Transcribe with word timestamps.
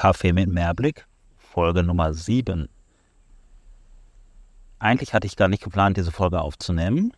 Kaffee 0.00 0.32
mit 0.32 0.48
Mehrblick, 0.48 1.06
Folge 1.36 1.82
Nummer 1.82 2.14
7. 2.14 2.70
Eigentlich 4.78 5.12
hatte 5.12 5.26
ich 5.26 5.36
gar 5.36 5.48
nicht 5.48 5.62
geplant, 5.62 5.98
diese 5.98 6.10
Folge 6.10 6.40
aufzunehmen, 6.40 7.12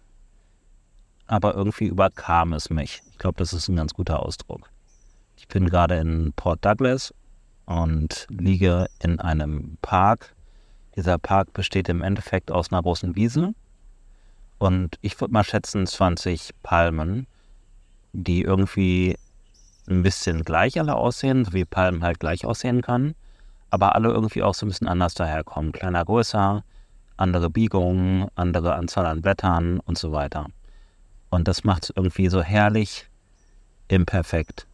aber 1.29 1.55
irgendwie 1.55 1.85
überkam 1.87 2.53
es 2.53 2.71
mich. 2.71 3.05
Ich 3.13 3.19
glaube, 3.19 3.37
das 3.39 3.53
ist 3.53 3.69
ein 3.69 3.77
ganz 3.77 3.95
guter 3.95 4.19
Ausdruck. 4.19 4.69
Ich 5.37 5.47
bin 5.47 5.69
gerade 5.69 5.95
in 5.99 6.33
Port 6.35 6.65
Douglas 6.65 7.15
und 7.67 8.27
liege 8.29 8.89
in 8.99 9.21
einem 9.21 9.79
Park. 9.81 10.35
Dieser 10.97 11.19
Park 11.19 11.53
besteht 11.53 11.89
im 11.89 12.03
Endeffekt 12.03 12.51
aus 12.51 12.73
einer 12.73 12.83
großen 12.83 13.15
Wiese 13.15 13.55
und 14.59 14.99
ich 15.03 15.21
würde 15.21 15.33
mal 15.33 15.45
schätzen 15.45 15.87
20 15.87 16.51
Palmen, 16.65 17.29
die 18.13 18.43
irgendwie 18.43 19.15
ein 19.89 20.03
bisschen 20.03 20.45
gleich 20.45 20.79
alle 20.79 20.95
aussehen, 20.95 21.45
so 21.45 21.53
wie 21.53 21.65
Palmen 21.65 22.03
halt 22.03 22.21
gleich 22.21 22.45
aussehen 22.45 22.83
kann, 22.83 23.15
aber 23.71 23.95
alle 23.95 24.11
irgendwie 24.11 24.43
auch 24.43 24.55
so 24.55 24.67
ein 24.67 24.69
bisschen 24.69 24.89
anders 24.89 25.15
daherkommen. 25.15 25.73
Kleiner, 25.73 26.05
größer, 26.05 26.63
andere 27.17 27.51
Biegungen, 27.51 28.29
andere 28.35 28.75
Anzahl 28.75 29.07
an 29.07 29.23
Blättern 29.23 29.81
und 29.81 29.99
so 29.99 30.13
weiter. 30.13 30.47
Und 31.31 31.49
das 31.49 31.65
macht 31.65 31.85
es 31.85 31.93
irgendwie 31.97 32.29
so 32.29 32.43
herrlich 32.43 33.09
imperfekt 33.89 34.67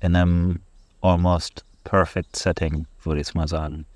in 0.00 0.16
einem 0.16 0.60
almost 1.00 1.64
perfect 1.84 2.36
setting, 2.36 2.86
würde 3.02 3.20
ich 3.20 3.34
mal 3.34 3.48
sagen. 3.48 3.86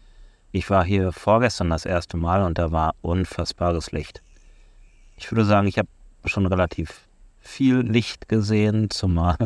Ich 0.53 0.71
war 0.71 0.85
hier 0.85 1.13
vorgestern 1.13 1.71
das 1.71 1.85
erste 1.85 2.17
Mal 2.17 2.43
und 2.43 2.59
da 2.59 2.73
war 2.73 2.95
unfassbares 3.03 3.93
Licht. 3.93 4.23
Ich 5.17 5.31
würde 5.31 5.45
sagen, 5.45 5.67
ich 5.67 5.79
habe 5.79 5.89
schon 6.25 6.47
relativ 6.47 7.07
viel 7.41 7.77
Licht 7.79 8.29
gesehen, 8.29 8.91
zumal 8.91 9.37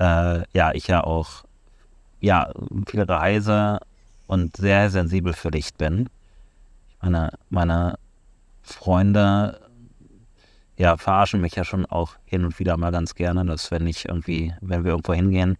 äh, 0.00 0.42
ja, 0.52 0.72
ich 0.72 0.86
ja 0.88 1.04
auch 1.04 1.44
ja, 2.20 2.52
viel 2.86 3.02
reise 3.02 3.78
und 4.26 4.56
sehr 4.56 4.90
sensibel 4.90 5.32
für 5.32 5.50
Licht 5.50 5.78
bin. 5.78 6.08
Meine, 7.00 7.32
meine 7.48 7.98
Freunde 8.62 9.60
ja, 10.76 10.96
verarschen 10.96 11.40
mich 11.40 11.56
ja 11.56 11.64
schon 11.64 11.84
auch 11.86 12.14
hin 12.24 12.44
und 12.44 12.58
wieder 12.58 12.76
mal 12.76 12.90
ganz 12.90 13.14
gerne, 13.14 13.44
dass 13.44 13.70
wenn 13.70 13.86
ich 13.86 14.06
irgendwie, 14.06 14.54
wenn 14.62 14.84
wir 14.84 14.92
irgendwo 14.92 15.12
hingehen, 15.12 15.58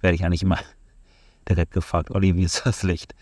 werde 0.00 0.14
ich 0.14 0.24
eigentlich 0.24 0.42
immer 0.42 0.58
direkt 1.48 1.72
gefragt, 1.72 2.10
Olli, 2.10 2.34
wie 2.36 2.44
ist 2.44 2.64
das 2.64 2.82
Licht? 2.82 3.14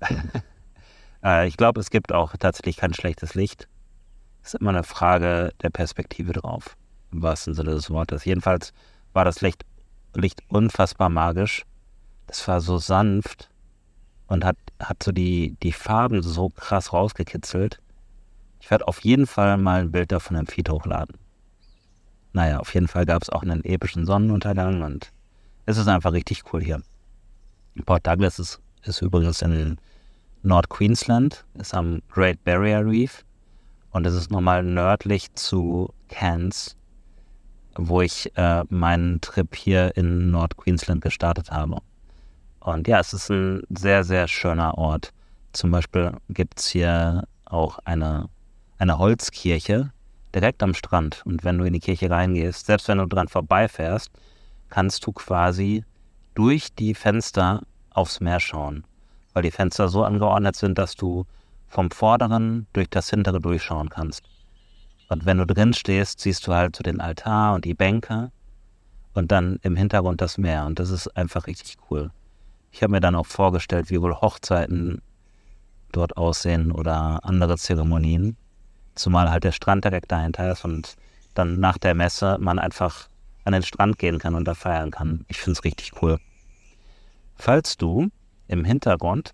äh, 1.24 1.46
ich 1.48 1.56
glaube, 1.56 1.80
es 1.80 1.90
gibt 1.90 2.12
auch 2.12 2.36
tatsächlich 2.38 2.76
kein 2.76 2.92
schlechtes 2.92 3.34
Licht. 3.34 3.68
Es 4.42 4.54
ist 4.54 4.60
immer 4.60 4.70
eine 4.70 4.82
Frage 4.82 5.52
der 5.62 5.70
Perspektive 5.70 6.32
drauf, 6.32 6.76
im 7.12 7.22
wahrsten 7.22 7.54
Sinne 7.54 7.70
des 7.70 7.90
Wortes. 7.90 8.24
Jedenfalls 8.24 8.72
war 9.12 9.24
das 9.24 9.40
Licht 9.40 9.64
Licht 10.14 10.42
unfassbar 10.48 11.08
magisch. 11.08 11.64
Das 12.26 12.46
war 12.48 12.60
so 12.60 12.78
sanft 12.78 13.50
und 14.26 14.44
hat, 14.44 14.56
hat 14.78 15.02
so 15.02 15.12
die, 15.12 15.56
die 15.62 15.72
Farben 15.72 16.22
so 16.22 16.48
krass 16.48 16.92
rausgekitzelt. 16.92 17.80
Ich 18.60 18.70
werde 18.70 18.86
auf 18.86 19.00
jeden 19.00 19.26
Fall 19.26 19.56
mal 19.56 19.80
ein 19.80 19.90
Bild 19.90 20.12
davon 20.12 20.36
im 20.36 20.46
Feed 20.46 20.68
hochladen. 20.68 21.16
Naja, 22.32 22.60
auf 22.60 22.72
jeden 22.74 22.88
Fall 22.88 23.06
gab 23.06 23.22
es 23.22 23.30
auch 23.30 23.42
einen 23.42 23.64
epischen 23.64 24.06
Sonnenuntergang 24.06 24.82
und 24.82 25.10
es 25.66 25.76
ist 25.76 25.88
einfach 25.88 26.12
richtig 26.12 26.44
cool 26.52 26.62
hier. 26.62 26.82
Port 27.86 28.06
Douglas 28.06 28.38
ist, 28.38 28.60
ist 28.82 29.02
übrigens 29.02 29.42
in 29.42 29.78
Nord-Queensland, 30.42 31.44
ist 31.54 31.74
am 31.74 32.00
Great 32.08 32.42
Barrier 32.44 32.86
Reef 32.86 33.24
und 33.90 34.06
es 34.06 34.14
ist 34.14 34.30
nochmal 34.30 34.62
nördlich 34.62 35.32
zu 35.34 35.92
Cairns 36.08 36.76
wo 37.80 38.02
ich 38.02 38.30
äh, 38.36 38.64
meinen 38.68 39.20
Trip 39.20 39.54
hier 39.54 39.96
in 39.96 40.30
Nord-Queensland 40.30 41.00
gestartet 41.00 41.50
habe. 41.50 41.78
Und 42.60 42.86
ja, 42.88 43.00
es 43.00 43.12
ist 43.12 43.30
ein 43.30 43.62
sehr, 43.70 44.04
sehr 44.04 44.28
schöner 44.28 44.76
Ort. 44.76 45.12
Zum 45.52 45.70
Beispiel 45.70 46.12
gibt 46.28 46.60
es 46.60 46.68
hier 46.68 47.24
auch 47.46 47.78
eine, 47.84 48.28
eine 48.78 48.98
Holzkirche 48.98 49.92
direkt 50.34 50.62
am 50.62 50.74
Strand. 50.74 51.22
Und 51.24 51.42
wenn 51.42 51.58
du 51.58 51.64
in 51.64 51.72
die 51.72 51.80
Kirche 51.80 52.10
reingehst, 52.10 52.66
selbst 52.66 52.86
wenn 52.88 52.98
du 52.98 53.06
dran 53.06 53.28
vorbeifährst, 53.28 54.10
kannst 54.68 55.06
du 55.06 55.12
quasi 55.12 55.84
durch 56.34 56.74
die 56.74 56.94
Fenster 56.94 57.62
aufs 57.90 58.20
Meer 58.20 58.40
schauen. 58.40 58.84
Weil 59.32 59.42
die 59.42 59.50
Fenster 59.50 59.88
so 59.88 60.04
angeordnet 60.04 60.54
sind, 60.54 60.78
dass 60.78 60.94
du 60.94 61.24
vom 61.66 61.90
vorderen 61.90 62.66
durch 62.72 62.90
das 62.90 63.10
hintere 63.10 63.40
durchschauen 63.40 63.88
kannst. 63.88 64.24
Und 65.10 65.26
wenn 65.26 65.38
du 65.38 65.44
drin 65.44 65.74
stehst, 65.74 66.20
siehst 66.20 66.46
du 66.46 66.54
halt 66.54 66.76
so 66.76 66.84
den 66.84 67.00
Altar 67.00 67.54
und 67.54 67.64
die 67.64 67.74
Bänke 67.74 68.30
und 69.12 69.32
dann 69.32 69.58
im 69.62 69.74
Hintergrund 69.74 70.20
das 70.20 70.38
Meer. 70.38 70.66
Und 70.66 70.78
das 70.78 70.90
ist 70.90 71.08
einfach 71.16 71.48
richtig 71.48 71.78
cool. 71.90 72.12
Ich 72.70 72.84
habe 72.84 72.92
mir 72.92 73.00
dann 73.00 73.16
auch 73.16 73.26
vorgestellt, 73.26 73.90
wie 73.90 74.00
wohl 74.00 74.14
Hochzeiten 74.14 75.02
dort 75.90 76.16
aussehen 76.16 76.70
oder 76.70 77.24
andere 77.24 77.58
Zeremonien. 77.58 78.36
Zumal 78.94 79.32
halt 79.32 79.42
der 79.42 79.50
Strand 79.50 79.84
direkt 79.84 80.12
dahinter 80.12 80.52
ist 80.52 80.64
und 80.64 80.94
dann 81.34 81.58
nach 81.58 81.76
der 81.76 81.96
Messe 81.96 82.38
man 82.38 82.60
einfach 82.60 83.08
an 83.44 83.52
den 83.52 83.64
Strand 83.64 83.98
gehen 83.98 84.20
kann 84.20 84.36
und 84.36 84.44
da 84.44 84.54
feiern 84.54 84.92
kann. 84.92 85.24
Ich 85.26 85.38
finde 85.38 85.58
es 85.58 85.64
richtig 85.64 85.90
cool. 86.00 86.18
Falls 87.34 87.76
du 87.76 88.10
im 88.46 88.64
Hintergrund 88.64 89.32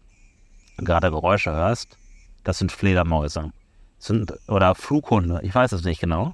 gerade 0.79 1.11
Geräusche 1.11 1.53
hörst, 1.53 1.99
das 2.45 2.57
sind 2.57 2.73
Fledermäuse 2.73 3.53
sind, 3.99 4.33
oder 4.49 4.75
Flughunde, 4.75 5.41
ich 5.43 5.55
weiß 5.55 5.73
es 5.73 5.85
nicht 5.85 6.01
genau. 6.01 6.33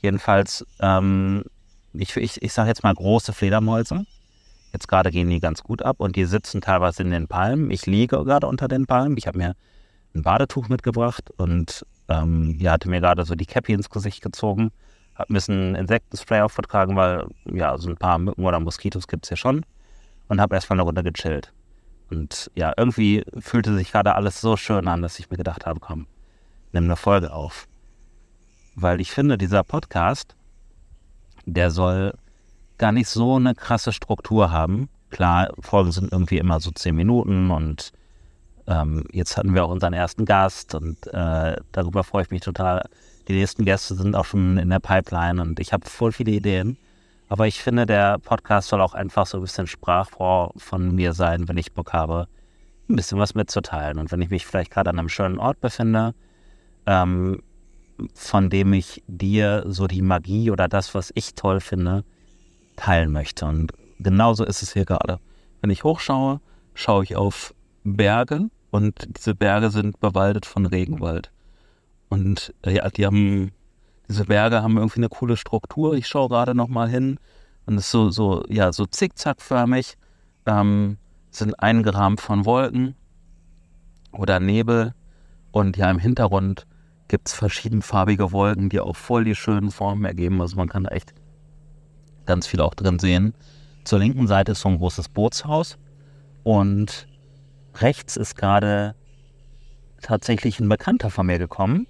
Jedenfalls, 0.00 0.66
ähm, 0.80 1.44
ich, 1.92 2.16
ich, 2.16 2.42
ich 2.42 2.52
sage 2.52 2.68
jetzt 2.68 2.82
mal 2.82 2.94
große 2.94 3.32
Fledermäuse. 3.32 4.04
Jetzt 4.72 4.88
gerade 4.88 5.10
gehen 5.10 5.30
die 5.30 5.40
ganz 5.40 5.62
gut 5.62 5.82
ab 5.82 6.00
und 6.00 6.16
die 6.16 6.26
sitzen 6.26 6.60
teilweise 6.60 7.02
in 7.02 7.10
den 7.10 7.28
Palmen. 7.28 7.70
Ich 7.70 7.86
liege 7.86 8.22
gerade 8.24 8.46
unter 8.46 8.68
den 8.68 8.86
Palmen. 8.86 9.16
Ich 9.16 9.26
habe 9.26 9.38
mir 9.38 9.54
ein 10.14 10.22
Badetuch 10.22 10.68
mitgebracht 10.68 11.30
und 11.36 11.86
ähm, 12.08 12.56
ja, 12.58 12.72
hatte 12.72 12.88
mir 12.88 13.00
gerade 13.00 13.24
so 13.24 13.34
die 13.34 13.46
Cappy 13.46 13.72
ins 13.72 13.90
Gesicht 13.90 14.22
gezogen. 14.22 14.70
Habe 15.14 15.32
ein 15.32 15.34
bisschen 15.34 15.74
Insektenspray 15.74 16.42
aufgetragen, 16.42 16.94
weil 16.96 17.26
ja, 17.46 17.78
so 17.78 17.88
ein 17.88 17.96
paar 17.96 18.18
Mücken 18.18 18.44
oder 18.44 18.60
Moskitos 18.60 19.08
gibt 19.08 19.24
es 19.24 19.28
hier 19.30 19.38
schon. 19.38 19.64
Und 20.28 20.40
habe 20.40 20.54
erstmal 20.54 20.76
eine 20.76 20.82
Runde 20.82 21.02
gechillt. 21.02 21.52
Und 22.10 22.50
ja, 22.54 22.72
irgendwie 22.76 23.24
fühlte 23.38 23.74
sich 23.74 23.92
gerade 23.92 24.14
alles 24.14 24.40
so 24.40 24.56
schön 24.56 24.88
an, 24.88 25.02
dass 25.02 25.18
ich 25.18 25.30
mir 25.30 25.36
gedacht 25.36 25.66
habe, 25.66 25.80
komm, 25.80 26.06
nimm 26.76 26.84
eine 26.84 26.96
Folge 26.96 27.32
auf. 27.32 27.66
Weil 28.74 29.00
ich 29.00 29.10
finde, 29.10 29.38
dieser 29.38 29.64
Podcast, 29.64 30.36
der 31.46 31.70
soll 31.70 32.14
gar 32.78 32.92
nicht 32.92 33.08
so 33.08 33.36
eine 33.36 33.54
krasse 33.54 33.92
Struktur 33.92 34.50
haben. 34.50 34.88
Klar, 35.10 35.52
Folgen 35.60 35.92
sind 35.92 36.12
irgendwie 36.12 36.38
immer 36.38 36.60
so 36.60 36.70
zehn 36.70 36.94
Minuten 36.94 37.50
und 37.50 37.92
ähm, 38.66 39.04
jetzt 39.12 39.36
hatten 39.36 39.54
wir 39.54 39.64
auch 39.64 39.70
unseren 39.70 39.92
ersten 39.92 40.24
Gast 40.24 40.74
und 40.74 41.06
äh, 41.06 41.56
darüber 41.72 42.04
freue 42.04 42.22
ich 42.22 42.30
mich 42.30 42.42
total. 42.42 42.88
Die 43.28 43.32
nächsten 43.32 43.64
Gäste 43.64 43.94
sind 43.94 44.14
auch 44.14 44.24
schon 44.24 44.58
in 44.58 44.68
der 44.68 44.80
Pipeline 44.80 45.40
und 45.40 45.58
ich 45.58 45.72
habe 45.72 45.88
voll 45.88 46.12
viele 46.12 46.32
Ideen. 46.32 46.76
Aber 47.28 47.46
ich 47.46 47.62
finde, 47.62 47.86
der 47.86 48.18
Podcast 48.18 48.68
soll 48.68 48.80
auch 48.80 48.94
einfach 48.94 49.26
so 49.26 49.38
ein 49.38 49.42
bisschen 49.42 49.66
Sprachrohr 49.66 50.52
von 50.56 50.94
mir 50.94 51.12
sein, 51.12 51.48
wenn 51.48 51.56
ich 51.56 51.72
Bock 51.72 51.92
habe, 51.92 52.28
ein 52.88 52.96
bisschen 52.96 53.18
was 53.18 53.34
mitzuteilen. 53.34 53.98
Und 53.98 54.12
wenn 54.12 54.22
ich 54.22 54.30
mich 54.30 54.46
vielleicht 54.46 54.70
gerade 54.70 54.90
an 54.90 54.98
einem 54.98 55.08
schönen 55.08 55.38
Ort 55.38 55.60
befinde, 55.60 56.14
ähm, 56.86 57.42
von 58.14 58.50
dem 58.50 58.72
ich 58.72 59.02
dir 59.06 59.64
so 59.66 59.86
die 59.86 60.02
Magie 60.02 60.50
oder 60.50 60.68
das, 60.68 60.94
was 60.94 61.12
ich 61.14 61.34
toll 61.34 61.60
finde, 61.60 62.04
teilen 62.76 63.10
möchte. 63.12 63.46
Und 63.46 63.72
genauso 63.98 64.44
ist 64.44 64.62
es 64.62 64.72
hier 64.72 64.84
gerade. 64.84 65.18
Wenn 65.60 65.70
ich 65.70 65.84
hochschaue, 65.84 66.40
schaue 66.74 67.04
ich 67.04 67.16
auf 67.16 67.54
Berge 67.84 68.50
und 68.70 69.08
diese 69.16 69.34
Berge 69.34 69.70
sind 69.70 69.98
bewaldet 70.00 70.46
von 70.46 70.66
Regenwald. 70.66 71.30
Und 72.08 72.54
äh, 72.62 72.76
ja, 72.76 72.88
die 72.90 73.06
haben, 73.06 73.52
diese 74.08 74.26
Berge 74.26 74.62
haben 74.62 74.76
irgendwie 74.76 75.00
eine 75.00 75.08
coole 75.08 75.36
Struktur. 75.36 75.94
Ich 75.94 76.06
schaue 76.06 76.28
gerade 76.28 76.54
nochmal 76.54 76.88
hin 76.88 77.18
und 77.64 77.74
es 77.76 77.86
ist 77.86 77.90
so, 77.90 78.10
so, 78.10 78.44
ja, 78.48 78.72
so 78.72 78.86
zickzackförmig, 78.86 79.96
ähm, 80.46 80.98
sind 81.30 81.58
eingerahmt 81.60 82.20
von 82.20 82.44
Wolken 82.44 82.94
oder 84.12 84.40
Nebel 84.40 84.94
und 85.50 85.76
ja, 85.76 85.90
im 85.90 85.98
Hintergrund 85.98 86.66
gibt 87.08 87.28
es 87.28 87.34
verschiedenfarbige 87.34 88.32
Wolken, 88.32 88.68
die 88.68 88.80
auch 88.80 88.96
voll 88.96 89.24
die 89.24 89.34
schönen 89.34 89.70
Formen 89.70 90.04
ergeben. 90.04 90.40
Also 90.40 90.56
man 90.56 90.68
kann 90.68 90.84
da 90.84 90.90
echt 90.90 91.14
ganz 92.26 92.46
viel 92.46 92.60
auch 92.60 92.74
drin 92.74 92.98
sehen. 92.98 93.34
Zur 93.84 94.00
linken 94.00 94.26
Seite 94.26 94.52
ist 94.52 94.60
so 94.60 94.68
ein 94.68 94.78
großes 94.78 95.08
Bootshaus 95.08 95.78
und 96.42 97.06
rechts 97.76 98.16
ist 98.16 98.34
gerade 98.34 98.94
tatsächlich 100.02 100.60
ein 100.60 100.68
Bekannter 100.68 101.10
von 101.10 101.26
mir 101.26 101.38
gekommen, 101.38 101.86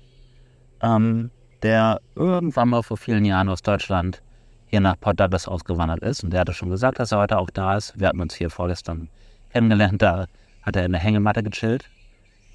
ähm, 0.82 1.30
der 1.62 2.00
irgendwann 2.14 2.68
mal 2.68 2.82
vor 2.82 2.96
vielen 2.96 3.24
Jahren 3.24 3.48
aus 3.48 3.62
Deutschland 3.62 4.22
hier 4.66 4.80
nach 4.80 4.98
Port 5.00 5.18
Douglas 5.18 5.48
ausgewandert 5.48 6.02
ist. 6.02 6.22
Und 6.22 6.32
der 6.32 6.40
hatte 6.40 6.52
schon 6.52 6.70
gesagt, 6.70 6.98
dass 6.98 7.12
er 7.12 7.18
heute 7.18 7.38
auch 7.38 7.50
da 7.50 7.76
ist. 7.76 7.98
Wir 7.98 8.08
hatten 8.08 8.20
uns 8.20 8.34
hier 8.34 8.50
vorgestern 8.50 9.08
kennengelernt. 9.50 10.02
Da 10.02 10.26
hat 10.62 10.76
er 10.76 10.84
in 10.84 10.92
der 10.92 11.00
Hängematte 11.00 11.42
gechillt. 11.42 11.88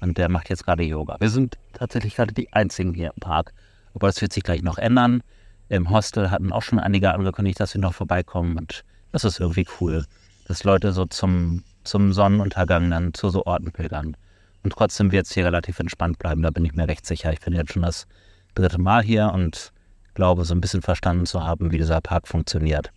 Und 0.02 0.18
der 0.18 0.28
macht 0.28 0.50
jetzt 0.50 0.64
gerade 0.66 0.82
Yoga. 0.82 1.16
Wir 1.20 1.30
sind 1.30 1.56
tatsächlich 1.72 2.16
gerade 2.16 2.34
die 2.34 2.52
Einzigen 2.52 2.92
hier 2.92 3.12
im 3.14 3.20
Park. 3.20 3.52
Aber 3.94 4.08
das 4.08 4.20
wird 4.20 4.32
sich 4.32 4.42
gleich 4.42 4.62
noch 4.62 4.78
ändern. 4.78 5.22
Im 5.68 5.88
Hostel 5.90 6.30
hatten 6.30 6.52
auch 6.52 6.62
schon 6.62 6.78
einige 6.78 7.14
angekündigt, 7.14 7.60
dass 7.60 7.70
sie 7.70 7.78
noch 7.78 7.94
vorbeikommen. 7.94 8.58
Und 8.58 8.84
das 9.12 9.24
ist 9.24 9.40
irgendwie 9.40 9.66
cool, 9.80 10.04
dass 10.46 10.64
Leute 10.64 10.92
so 10.92 11.06
zum 11.06 11.62
zum 11.84 12.12
Sonnenuntergang 12.12 12.90
dann 12.90 13.14
zu 13.14 13.30
so 13.30 13.44
Orten 13.44 13.72
pilgern. 13.72 14.16
Und 14.62 14.72
trotzdem 14.72 15.10
wird 15.10 15.26
es 15.26 15.32
hier 15.32 15.44
relativ 15.44 15.80
entspannt 15.80 16.18
bleiben, 16.18 16.42
da 16.42 16.50
bin 16.50 16.64
ich 16.64 16.74
mir 16.74 16.86
recht 16.86 17.06
sicher. 17.06 17.32
Ich 17.32 17.40
bin 17.40 17.54
jetzt 17.54 17.72
schon 17.72 17.82
das 17.82 18.06
dritte 18.54 18.80
Mal 18.80 19.02
hier 19.02 19.32
und 19.32 19.72
glaube, 20.14 20.44
so 20.44 20.54
ein 20.54 20.60
bisschen 20.60 20.82
verstanden 20.82 21.26
zu 21.26 21.42
haben, 21.42 21.72
wie 21.72 21.78
dieser 21.78 22.00
Park 22.00 22.28
funktioniert. 22.28 22.92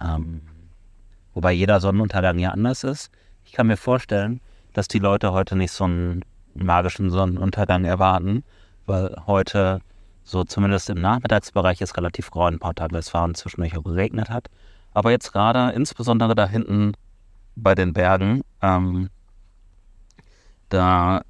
Ähm, 0.00 0.42
wobei 1.34 1.52
jeder 1.52 1.80
Sonnenuntergang 1.80 2.38
ja 2.38 2.50
anders 2.50 2.84
ist. 2.84 3.10
Ich 3.44 3.52
kann 3.52 3.66
mir 3.66 3.76
vorstellen, 3.76 4.40
dass 4.72 4.88
die 4.88 4.98
Leute 4.98 5.32
heute 5.32 5.56
nicht 5.56 5.72
so 5.72 5.84
einen 5.84 6.24
magischen 6.54 7.10
Sonnenuntergang 7.10 7.84
erwarten, 7.84 8.44
weil 8.86 9.14
heute 9.26 9.80
so 10.24 10.44
zumindest 10.44 10.90
im 10.90 11.00
Nachmittagsbereich 11.00 11.80
es 11.80 11.96
relativ 11.96 12.30
grau 12.30 12.48
in 12.48 12.58
Portugal 12.58 13.02
war 13.12 13.24
und 13.24 13.36
zwischendurch 13.36 13.76
auch 13.76 13.84
geregnet 13.84 14.30
hat. 14.30 14.48
Aber 14.94 15.10
jetzt 15.10 15.32
gerade, 15.32 15.72
insbesondere 15.74 16.34
da 16.34 16.46
hinten 16.46 16.92
bei 17.56 17.74
den 17.74 17.92
Bergen, 17.92 18.42
ähm, 18.60 19.08
da 20.68 21.22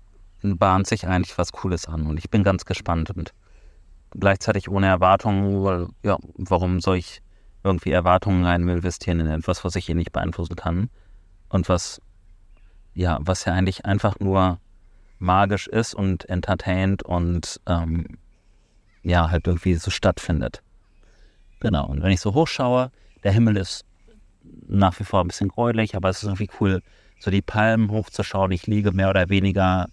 bahnt 0.42 0.86
sich 0.86 1.06
eigentlich 1.06 1.38
was 1.38 1.52
Cooles 1.52 1.86
an 1.86 2.06
und 2.06 2.18
ich 2.18 2.30
bin 2.30 2.42
ganz 2.42 2.64
gespannt 2.64 3.10
und 3.10 3.32
gleichzeitig 4.10 4.68
ohne 4.68 4.86
Erwartungen, 4.86 5.64
weil, 5.64 5.88
ja, 6.02 6.18
warum 6.36 6.80
soll 6.80 6.96
ich 6.96 7.22
irgendwie 7.64 7.92
Erwartungen 7.92 8.44
rein 8.44 8.68
investieren 8.68 9.20
in 9.20 9.28
etwas, 9.28 9.64
was 9.64 9.76
ich 9.76 9.88
eh 9.88 9.94
nicht 9.94 10.12
beeinflussen 10.12 10.56
kann 10.56 10.90
und 11.48 11.68
was, 11.68 12.00
ja, 12.94 13.18
was 13.20 13.44
ja 13.44 13.52
eigentlich 13.52 13.84
einfach 13.84 14.18
nur 14.20 14.58
magisch 15.18 15.68
ist 15.68 15.94
und 15.94 16.28
entertaint 16.28 17.02
und 17.02 17.60
ähm, 17.66 18.18
ja, 19.02 19.30
halt 19.30 19.46
irgendwie 19.46 19.74
so 19.74 19.90
stattfindet. 19.90 20.62
Genau, 21.60 21.86
und 21.86 22.02
wenn 22.02 22.10
ich 22.10 22.20
so 22.20 22.34
hochschaue, 22.34 22.90
der 23.22 23.32
Himmel 23.32 23.56
ist 23.56 23.84
nach 24.66 24.98
wie 24.98 25.04
vor 25.04 25.20
ein 25.20 25.28
bisschen 25.28 25.48
gräulich, 25.48 25.94
aber 25.94 26.08
es 26.08 26.18
ist 26.18 26.24
irgendwie 26.24 26.50
cool, 26.60 26.82
so 27.20 27.30
die 27.30 27.42
Palmen 27.42 27.90
hochzuschauen. 27.90 28.50
Ich 28.50 28.66
liege 28.66 28.90
mehr 28.92 29.10
oder 29.10 29.28
weniger 29.28 29.88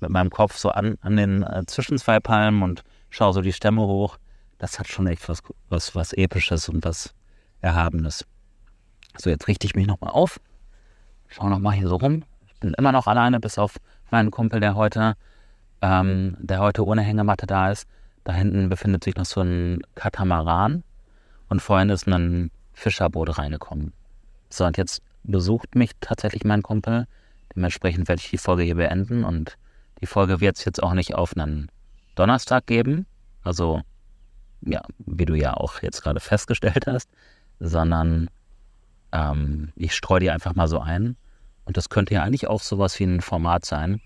mit 0.00 0.10
meinem 0.10 0.30
Kopf 0.30 0.56
so 0.58 0.68
an, 0.70 0.98
an 1.00 1.16
den 1.16 1.42
äh, 1.42 1.64
zwischen 1.66 1.96
zwei 1.96 2.20
Palmen 2.20 2.62
und 2.62 2.84
schaue 3.08 3.32
so 3.32 3.40
die 3.40 3.54
Stämme 3.54 3.82
hoch. 3.82 4.18
Das 4.58 4.78
hat 4.78 4.88
schon 4.88 5.06
echt 5.06 5.28
was, 5.28 5.42
was, 5.70 5.94
was 5.94 6.12
Episches 6.12 6.68
und 6.68 6.84
was 6.84 7.14
Erhabenes. 7.62 8.26
So, 9.16 9.30
jetzt 9.30 9.48
richte 9.48 9.66
ich 9.66 9.74
mich 9.74 9.86
nochmal 9.86 10.10
auf. 10.10 10.40
Schau 11.28 11.48
nochmal 11.48 11.74
hier 11.74 11.88
so 11.88 11.96
rum. 11.96 12.24
Bin 12.60 12.74
immer 12.74 12.92
noch 12.92 13.06
alleine, 13.06 13.40
bis 13.40 13.58
auf 13.58 13.76
meinen 14.10 14.30
Kumpel, 14.30 14.60
der 14.60 14.74
heute, 14.74 15.14
ähm, 15.82 16.36
der 16.38 16.60
heute 16.60 16.84
ohne 16.84 17.02
Hängematte 17.02 17.46
da 17.46 17.70
ist. 17.70 17.86
Da 18.24 18.32
hinten 18.32 18.68
befindet 18.68 19.04
sich 19.04 19.16
noch 19.16 19.24
so 19.24 19.40
ein 19.40 19.82
Katamaran. 19.94 20.82
Und 21.48 21.60
vorhin 21.60 21.90
ist 21.90 22.06
ein 22.06 22.50
Fischerboot 22.72 23.38
reingekommen. 23.38 23.92
So, 24.48 24.64
und 24.64 24.76
jetzt 24.76 25.02
besucht 25.24 25.74
mich 25.74 25.92
tatsächlich 26.00 26.44
mein 26.44 26.62
Kumpel. 26.62 27.06
Dementsprechend 27.54 28.08
werde 28.08 28.20
ich 28.20 28.30
die 28.30 28.38
Folge 28.38 28.62
hier 28.62 28.76
beenden 28.76 29.24
und 29.24 29.56
die 30.00 30.06
Folge 30.06 30.40
wird 30.40 30.56
es 30.56 30.64
jetzt 30.64 30.82
auch 30.82 30.92
nicht 30.92 31.14
auf 31.14 31.36
einen 31.36 31.70
Donnerstag 32.14 32.66
geben, 32.66 33.06
also 33.42 33.80
ja, 34.60 34.82
wie 34.98 35.24
du 35.24 35.34
ja 35.34 35.54
auch 35.54 35.82
jetzt 35.82 36.02
gerade 36.02 36.20
festgestellt 36.20 36.86
hast, 36.86 37.08
sondern 37.60 38.28
ähm, 39.12 39.72
ich 39.76 39.94
streue 39.94 40.20
die 40.20 40.30
einfach 40.30 40.54
mal 40.54 40.68
so 40.68 40.80
ein. 40.80 41.16
Und 41.64 41.76
das 41.76 41.88
könnte 41.88 42.14
ja 42.14 42.22
eigentlich 42.22 42.46
auch 42.46 42.60
sowas 42.60 42.98
wie 42.98 43.04
ein 43.04 43.20
Format 43.20 43.64
sein. 43.64 44.00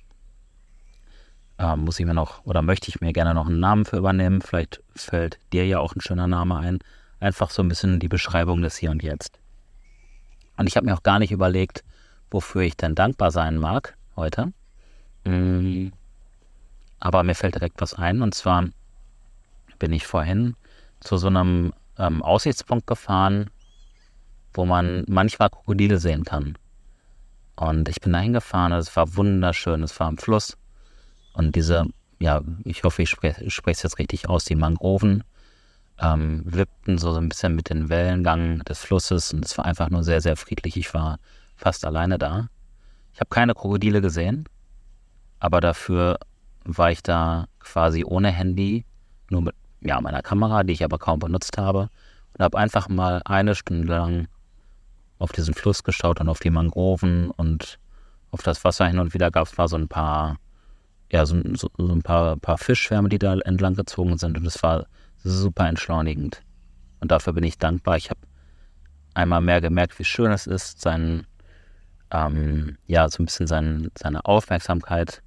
Ähm, 1.59 1.81
muss 1.81 1.99
ich 1.99 2.07
mir 2.07 2.15
noch 2.15 2.45
oder 2.45 2.63
möchte 2.63 2.89
ich 2.89 3.01
mir 3.01 3.13
gerne 3.13 3.35
noch 3.35 3.49
einen 3.49 3.61
Namen 3.61 3.85
für 3.85 3.97
übernehmen. 3.97 4.41
Vielleicht 4.41 4.81
fällt 4.95 5.39
dir 5.53 5.67
ja 5.67 5.81
auch 5.81 5.95
ein 5.95 6.01
schöner 6.01 6.29
Name 6.29 6.57
ein. 6.57 6.79
Einfach 7.21 7.51
so 7.51 7.63
ein 7.63 7.69
bisschen 7.69 7.99
die 7.99 8.09
Beschreibung 8.09 8.63
des 8.63 8.77
Hier 8.77 8.93
und 8.93 9.03
Jetzt. 9.03 9.41
Und 10.57 10.69
ich 10.69 10.77
habe 10.77 10.87
mir 10.87 10.95
auch 10.95 11.03
gar 11.03 11.19
nicht 11.19 11.33
überlegt, 11.33 11.85
wofür 12.31 12.63
ich 12.63 12.77
denn 12.77 12.95
dankbar 12.95 13.33
sein 13.33 13.57
mag 13.57 13.97
heute. 14.15 14.53
Mhm. 15.25 15.93
Aber 17.01 17.23
mir 17.23 17.35
fällt 17.35 17.57
direkt 17.57 17.81
was 17.81 17.95
ein. 17.95 18.23
Und 18.23 18.35
zwar 18.35 18.67
bin 19.79 19.93
ich 19.93 20.07
vorhin 20.07 20.55
zu 21.01 21.17
so 21.17 21.27
einem 21.27 21.73
ähm, 21.99 22.23
Aussichtspunkt 22.23 22.87
gefahren, 22.87 23.51
wo 24.55 24.65
man 24.65 25.05
manchmal 25.09 25.51
Krokodile 25.51 25.99
sehen 25.99 26.25
kann. 26.25 26.57
Und 27.59 27.89
ich 27.89 28.01
bin 28.01 28.13
da 28.13 28.21
hingefahren, 28.21 28.73
es 28.73 28.95
war 28.95 29.17
wunderschön, 29.17 29.83
es 29.83 29.99
war 29.99 30.07
am 30.07 30.17
Fluss. 30.17 30.57
Und 31.33 31.57
diese, 31.57 31.87
ja, 32.21 32.41
ich 32.65 32.85
hoffe, 32.85 33.03
ich 33.03 33.11
spreche 33.11 33.43
es 33.43 33.83
jetzt 33.83 33.99
richtig 33.99 34.29
aus, 34.29 34.45
die 34.45 34.55
Mangroven 34.55 35.25
ähm, 36.01 36.43
wippten 36.45 36.99
so, 36.99 37.13
so 37.13 37.19
ein 37.19 37.29
bisschen 37.29 37.57
mit 37.57 37.71
dem 37.71 37.89
Wellengang 37.89 38.61
des 38.61 38.79
Flusses 38.79 39.33
und 39.33 39.45
es 39.45 39.59
war 39.59 39.65
einfach 39.65 39.91
nur 39.91 40.05
sehr, 40.05 40.21
sehr 40.21 40.37
friedlich. 40.37 40.77
Ich 40.77 40.95
war 40.95 41.19
fast 41.57 41.85
alleine 41.85 42.19
da. 42.19 42.49
Ich 43.13 43.21
habe 43.21 43.31
keine 43.31 43.55
Krokodile 43.55 44.01
gesehen, 44.01 44.45
aber 45.41 45.61
dafür 45.61 46.19
war 46.65 46.93
ich 46.93 47.03
da 47.03 47.49
quasi 47.59 48.05
ohne 48.05 48.31
Handy, 48.31 48.85
nur 49.31 49.43
mit 49.43 49.55
ja, 49.81 50.01
meiner 50.01 50.23
Kamera, 50.23 50.63
die 50.63 50.75
ich 50.75 50.85
aber 50.85 50.99
kaum 50.99 51.19
benutzt 51.19 51.59
habe, 51.59 51.91
und 52.35 52.45
habe 52.45 52.57
einfach 52.57 52.89
mal 52.89 53.21
eine 53.25 53.57
Stunde 53.57 53.93
lang 53.93 54.29
auf 55.19 55.33
diesen 55.33 55.55
Fluss 55.55 55.83
geschaut 55.83 56.21
und 56.21 56.29
auf 56.29 56.39
die 56.39 56.51
Mangroven 56.51 57.31
und 57.31 57.79
auf 58.31 58.43
das 58.43 58.65
Wasser 58.65 58.87
hin 58.87 58.99
und 58.99 59.15
wieder 59.15 59.31
gab 59.31 59.47
es 59.47 59.57
mal 59.57 59.69
so 59.69 59.77
ein 59.77 59.89
paar, 59.89 60.37
ja, 61.11 61.27
so, 61.27 61.41
so, 61.55 61.71
so 61.77 61.93
ein 61.93 62.03
paar, 62.03 62.37
paar 62.37 62.59
Fischschwärme, 62.59 63.09
die 63.09 63.19
da 63.19 63.35
entlang 63.39 63.75
gezogen 63.75 64.19
sind 64.19 64.37
und 64.37 64.47
es 64.47 64.63
war 64.63 64.87
super 65.19 65.69
entschleunigend. 65.69 66.43
Und 67.01 67.11
dafür 67.11 67.33
bin 67.33 67.45
ich 67.45 67.59
dankbar. 67.59 67.97
Ich 67.97 68.11
habe 68.11 68.21
einmal 69.15 69.41
mehr 69.41 69.61
gemerkt, 69.61 69.99
wie 69.99 70.05
schön 70.05 70.31
es 70.33 70.47
ist, 70.47 70.81
sein, 70.81 71.27
ähm, 72.11 72.77
ja, 72.87 73.09
so 73.09 73.23
ein 73.23 73.27
bisschen 73.27 73.47
sein, 73.47 73.91
seine 73.97 74.25
Aufmerksamkeit 74.25 75.23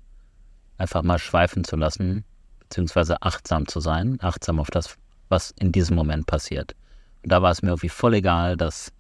einfach 0.78 1.04
mal 1.04 1.20
schweifen 1.20 1.64
zu 1.64 1.76
lassen, 1.76 2.24
beziehungsweise 2.60 3.22
achtsam 3.22 3.68
zu 3.68 3.80
sein, 3.80 4.18
achtsam 4.22 4.60
auf 4.60 4.72
das, 4.72 4.96
was 5.30 5.52
in 5.60 5.72
diesem 5.72 5.96
Moment 5.96 6.26
passiert. 6.26 6.76
Und 7.24 7.32
da 7.32 7.42
war 7.42 7.52
es 7.52 7.62
mir 7.62 7.70
irgendwie 7.70 7.90
voll 7.90 8.16
egal, 8.16 8.58
dass, 8.58 8.92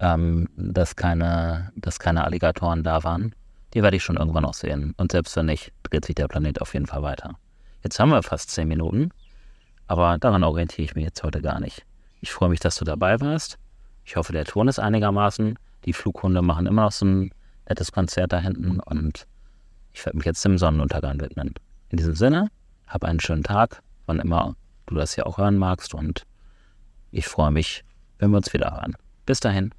ähm, 0.00 0.48
dass, 0.56 0.96
keine, 0.96 1.72
dass 1.76 1.98
keine 1.98 2.24
Alligatoren 2.24 2.82
da 2.82 3.04
waren. 3.04 3.34
Die 3.74 3.82
werde 3.82 3.96
ich 3.96 4.02
schon 4.02 4.16
irgendwann 4.16 4.42
noch 4.42 4.54
sehen. 4.54 4.94
Und 4.96 5.12
selbst 5.12 5.36
wenn 5.36 5.46
nicht, 5.46 5.72
dreht 5.82 6.04
sich 6.04 6.14
der 6.14 6.28
Planet 6.28 6.60
auf 6.60 6.74
jeden 6.74 6.86
Fall 6.86 7.02
weiter. 7.02 7.36
Jetzt 7.82 7.98
haben 8.00 8.10
wir 8.10 8.22
fast 8.22 8.50
zehn 8.50 8.68
Minuten, 8.68 9.10
aber 9.86 10.18
daran 10.18 10.44
orientiere 10.44 10.84
ich 10.84 10.94
mich 10.94 11.04
jetzt 11.04 11.22
heute 11.22 11.40
gar 11.40 11.60
nicht. 11.60 11.84
Ich 12.20 12.32
freue 12.32 12.48
mich, 12.48 12.60
dass 12.60 12.76
du 12.76 12.84
dabei 12.84 13.20
warst. 13.20 13.58
Ich 14.04 14.16
hoffe, 14.16 14.32
der 14.32 14.44
Ton 14.44 14.68
ist 14.68 14.78
einigermaßen. 14.78 15.58
Die 15.84 15.92
Flughunde 15.92 16.42
machen 16.42 16.66
immer 16.66 16.82
noch 16.82 16.92
so 16.92 17.06
ein 17.06 17.30
nettes 17.68 17.92
Konzert 17.92 18.32
da 18.32 18.38
hinten 18.38 18.80
und 18.80 19.26
ich 19.92 20.04
werde 20.04 20.16
mich 20.16 20.26
jetzt 20.26 20.44
dem 20.44 20.58
Sonnenuntergang 20.58 21.20
widmen. 21.20 21.54
In 21.90 21.98
diesem 21.98 22.14
Sinne, 22.14 22.48
hab 22.86 23.04
einen 23.04 23.20
schönen 23.20 23.42
Tag, 23.42 23.82
wann 24.06 24.20
immer 24.20 24.56
du 24.86 24.94
das 24.94 25.14
hier 25.14 25.26
auch 25.26 25.38
hören 25.38 25.56
magst 25.56 25.94
und 25.94 26.26
ich 27.10 27.26
freue 27.26 27.50
mich, 27.50 27.84
wenn 28.18 28.30
wir 28.30 28.38
uns 28.38 28.52
wieder 28.52 28.72
hören. 28.72 28.94
Bis 29.24 29.40
dahin. 29.40 29.72